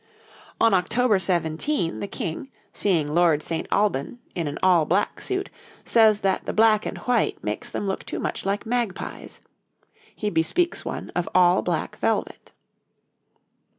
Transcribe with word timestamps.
On 0.59 0.73
October 0.73 1.19
17 1.19 1.99
the 1.99 2.07
King, 2.07 2.49
seeing 2.73 3.13
Lord 3.13 3.43
St. 3.43 3.67
Alban 3.71 4.17
in 4.33 4.47
an 4.47 4.57
all 4.63 4.83
black 4.83 5.21
suit, 5.21 5.51
says 5.85 6.21
that 6.21 6.43
the 6.47 6.53
black 6.53 6.87
and 6.87 6.97
white 6.97 7.37
makes 7.43 7.69
them 7.69 7.87
look 7.87 8.03
too 8.03 8.19
much 8.19 8.43
like 8.43 8.65
magpies. 8.65 9.41
He 10.15 10.31
bespeaks 10.31 10.83
one 10.83 11.11
of 11.11 11.29
all 11.35 11.61
black 11.61 11.97
velvet. 11.99 12.51